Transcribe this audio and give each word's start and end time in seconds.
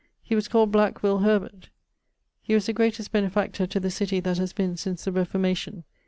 He 0.23 0.33
was 0.33 0.47
called 0.47 0.71
black 0.71 1.03
Will 1.03 1.19
Herbert. 1.19 1.65
[LXXXVI.] 1.69 1.69
He 2.41 2.53
was 2.55 2.65
the 2.65 2.73
greatest 2.73 3.11
benefactor 3.11 3.67
to 3.67 3.79
the 3.79 3.91
city 3.91 4.19
that 4.21 4.39
haz 4.39 4.51
been 4.51 4.75
since 4.75 5.03
the 5.05 5.11
Reformacion. 5.11 5.83